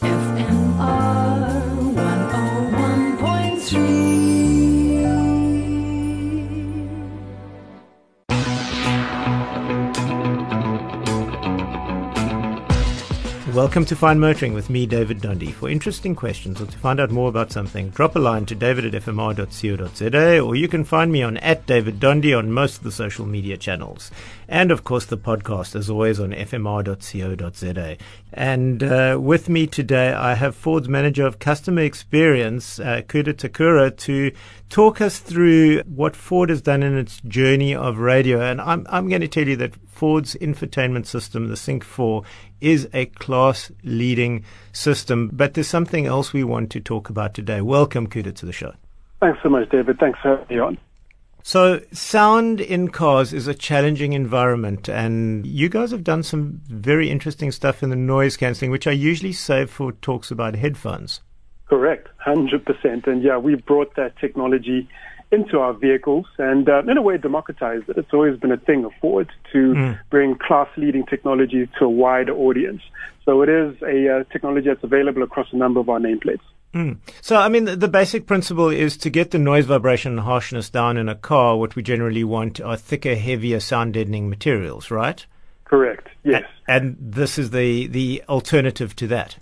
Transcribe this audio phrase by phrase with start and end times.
[0.00, 0.33] FMR
[13.54, 15.52] Welcome to Fine Motoring with me, David Dundee.
[15.52, 18.92] For interesting questions or to find out more about something, drop a line to david
[18.92, 22.90] at fmr.co.za or you can find me on at David Dundee on most of the
[22.90, 24.10] social media channels.
[24.48, 27.96] And of course, the podcast, as always, on fmr.co.za.
[28.32, 33.96] And uh, with me today, I have Ford's Manager of Customer Experience, uh, Kuda Takura,
[33.98, 34.32] to
[34.68, 38.40] talk us through what Ford has done in its journey of radio.
[38.40, 42.24] And I'm, I'm going to tell you that Ford's infotainment system, the Sync 4,
[42.60, 45.30] is a class leading system.
[45.32, 47.60] But there's something else we want to talk about today.
[47.60, 48.74] Welcome, Kuda, to the show.
[49.20, 49.98] Thanks so much, David.
[49.98, 50.78] Thanks for having me on.
[51.46, 57.10] So, sound in cars is a challenging environment, and you guys have done some very
[57.10, 61.20] interesting stuff in the noise cancelling, which I usually save for talks about headphones.
[61.68, 63.06] Correct, 100%.
[63.06, 64.88] And yeah, we brought that technology
[65.34, 67.96] into our vehicles and uh, in a way democratized it.
[67.98, 69.98] It's always been a thing of Ford to Mm.
[70.10, 72.82] bring class leading technology to a wider audience.
[73.24, 76.46] So it is a uh, technology that's available across a number of our nameplates.
[76.74, 76.98] Mm.
[77.20, 80.68] So, I mean, the, the basic principle is to get the noise, vibration, and harshness
[80.70, 81.56] down in a car.
[81.56, 85.24] What we generally want are thicker, heavier, sound deadening materials, right?
[85.64, 86.42] Correct, yes.
[86.68, 89.36] And this is the, the alternative to that.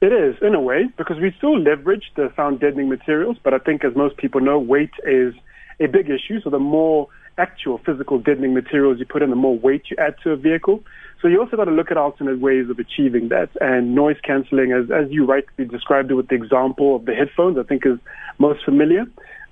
[0.00, 3.58] It is, in a way, because we still leverage the sound deadening materials, but I
[3.58, 5.34] think as most people know, weight is
[5.80, 6.40] a big issue.
[6.42, 10.16] So the more actual physical deadening materials you put in, the more weight you add
[10.22, 10.82] to a vehicle.
[11.20, 13.50] So you also got to look at alternate ways of achieving that.
[13.60, 17.58] And noise cancelling, as, as you rightly described it with the example of the headphones,
[17.58, 17.98] I think is
[18.38, 19.04] most familiar,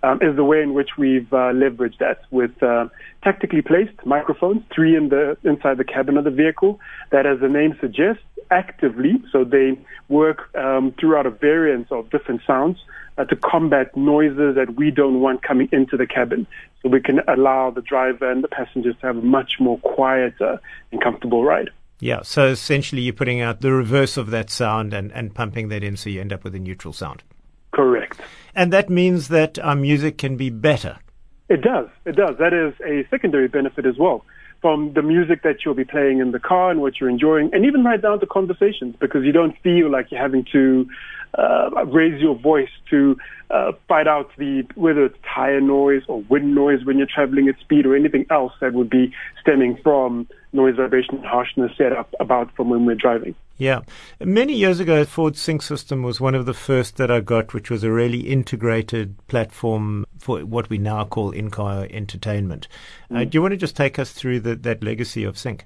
[0.03, 2.89] um, is the way in which we've uh, leveraged that with uh,
[3.23, 7.49] tactically placed microphones, three in the inside the cabin of the vehicle, that, as the
[7.49, 12.79] name suggests, actively, so they work um, throughout a variance of different sounds
[13.19, 16.47] uh, to combat noises that we don't want coming into the cabin.
[16.83, 20.61] So we can allow the driver and the passengers to have a much more quieter
[20.91, 21.71] and comfortable ride.
[22.01, 25.85] Yeah, so essentially you're putting out the reverse of that sound and, and pumping that
[25.85, 27.23] in so you end up with a neutral sound.
[27.73, 28.21] Correct.
[28.55, 30.99] And that means that our music can be better.
[31.49, 31.89] It does.
[32.05, 32.37] It does.
[32.39, 34.25] That is a secondary benefit as well.
[34.61, 37.65] From the music that you'll be playing in the car and what you're enjoying, and
[37.65, 40.87] even right down to conversations, because you don't feel like you're having to
[41.37, 43.17] uh, raise your voice to
[43.51, 47.59] uh, fight out the whether it's tire noise or wind noise when you're traveling at
[47.61, 52.55] speed or anything else that would be stemming from noise, vibration, harshness set up about
[52.55, 53.35] from when we're driving.
[53.63, 53.83] Yeah.
[54.19, 57.71] Many years ago, Ford Sync system was one of the first that I got, which
[57.71, 62.67] was a really integrated platform for what we now call in-car entertainment.
[63.15, 65.65] Uh, do you want to just take us through the, that legacy of Sync?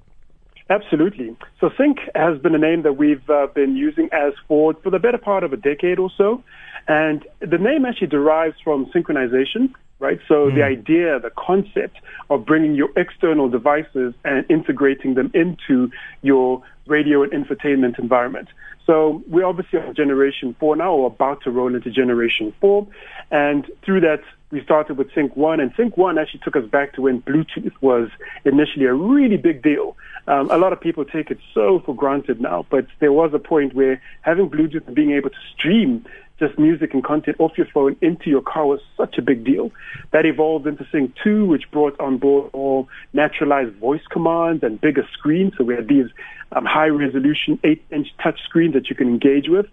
[0.69, 1.35] Absolutely.
[1.59, 4.99] So Sync has been a name that we've uh, been using as Ford for the
[4.99, 6.45] better part of a decade or so.
[6.89, 10.21] And the name actually derives from synchronization, right?
[10.29, 11.99] So the idea, the concept
[12.29, 15.91] of bringing your external devices and integrating them into
[16.23, 18.49] your radio and infotainment environment.
[18.87, 22.87] So we're obviously on generation four now, or about to roll into generation four.
[23.31, 26.93] And through that, we started with Sync 1, and Sync 1 actually took us back
[26.95, 28.09] to when Bluetooth was
[28.45, 29.97] initially a really big deal.
[30.29, 33.41] Um, a lot of people take it so for granted now, but there was a
[33.41, 36.05] point where having Bluetooth and being able to stream
[36.39, 39.71] just music and content off your phone into your car was such a big deal.
[40.13, 45.07] That evolved into Sync 2, which brought on board all naturalized voice commands and bigger
[45.13, 45.55] screens.
[45.57, 46.07] So we had these
[46.53, 49.67] um, high resolution 8 inch touch screens that you can engage with.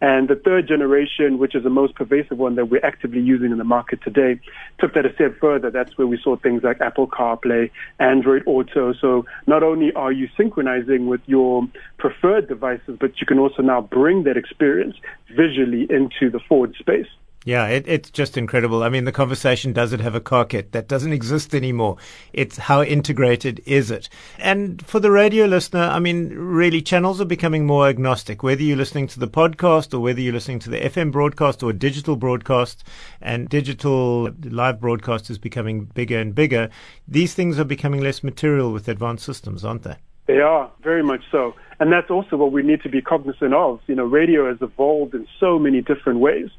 [0.00, 3.58] And the third generation, which is the most pervasive one that we're actively using in
[3.58, 4.40] the market today,
[4.78, 5.70] took that a step further.
[5.70, 8.92] That's where we saw things like Apple CarPlay, Android Auto.
[8.92, 11.66] So not only are you synchronizing with your
[11.98, 14.96] preferred devices, but you can also now bring that experience
[15.36, 17.08] visually into the Ford space.
[17.44, 18.82] Yeah, it, it's just incredible.
[18.82, 20.72] I mean, the conversation does it have a car kit?
[20.72, 21.96] That doesn't exist anymore.
[22.32, 24.08] It's how integrated is it?
[24.38, 28.42] And for the radio listener, I mean, really, channels are becoming more agnostic.
[28.42, 31.72] Whether you're listening to the podcast or whether you're listening to the FM broadcast or
[31.72, 32.84] digital broadcast,
[33.20, 36.68] and digital live broadcast is becoming bigger and bigger,
[37.06, 39.96] these things are becoming less material with advanced systems, aren't they?
[40.26, 41.54] They are, very much so.
[41.80, 43.80] And that's also what we need to be cognizant of.
[43.86, 46.50] You know, radio has evolved in so many different ways.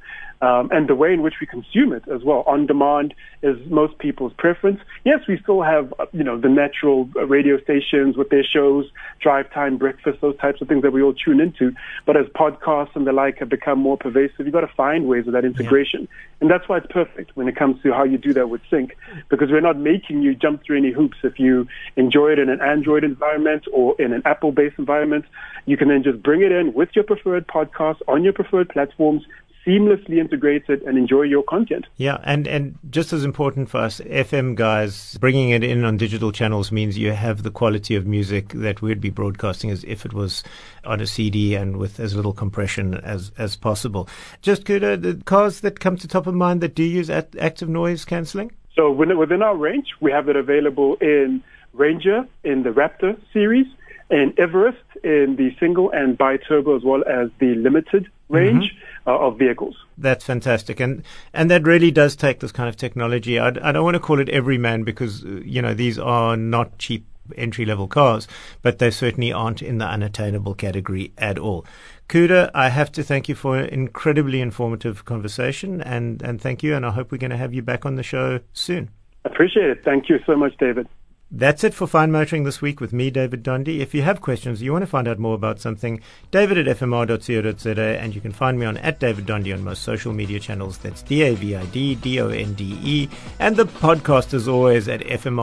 [0.42, 2.44] Um, and the way in which we consume it as well.
[2.48, 3.14] On demand
[3.44, 4.80] is most people's preference.
[5.04, 8.86] Yes, we still have, uh, you know, the natural radio stations with their shows,
[9.22, 11.74] drive time, breakfast, those types of things that we all tune into.
[12.06, 15.28] But as podcasts and the like have become more pervasive, you've got to find ways
[15.28, 16.02] of that integration.
[16.02, 16.18] Yeah.
[16.42, 18.96] And that's why it's perfect when it comes to how you do that with Sync,
[19.30, 21.18] because we're not making you jump through any hoops.
[21.22, 25.26] If you enjoy it in an Android environment or in an Apple based environment,
[25.66, 29.24] you can then just bring it in with your preferred podcast on your preferred platforms
[29.66, 31.86] seamlessly integrated and enjoy your content.
[31.98, 36.32] Yeah, and, and just as important for us FM guys, bringing it in on digital
[36.32, 40.14] channels means you have the quality of music that we'd be broadcasting as if it
[40.14, 40.44] was
[40.86, 44.08] on a CD and with as little compression as, as possible.
[44.42, 47.70] Just Kuda uh, the cars that come to top of mind that do use active
[47.70, 48.52] noise cancelling?
[48.76, 53.68] So within our range, we have it available in Ranger, in the Raptor series,
[54.10, 59.10] in Everest, in the single and bi-turbo as well as the limited range mm-hmm.
[59.10, 59.76] uh, of vehicles.
[59.98, 61.04] That's fantastic, and
[61.34, 63.40] and that really does take this kind of technology.
[63.40, 66.78] I, I don't want to call it everyman because uh, you know these are not
[66.78, 67.06] cheap
[67.36, 68.28] entry level cars,
[68.62, 71.66] but they certainly aren't in the unattainable category at all.
[72.08, 76.76] Kuda, I have to thank you for an incredibly informative conversation, and and thank you,
[76.76, 78.90] and I hope we're going to have you back on the show soon.
[79.26, 79.84] Appreciate it.
[79.84, 80.88] Thank you so much, David.
[81.32, 83.82] That's it for Fine Motoring this week with me, David Dondi.
[83.82, 88.00] If you have questions, you want to find out more about something, david at fmr.co.za,
[88.02, 90.80] and you can find me on at David Dondi on most social media channels.
[90.80, 95.36] That's D-A-V-I-D, D-O-N-D-E, and the podcast, as always, at fmr.co.za.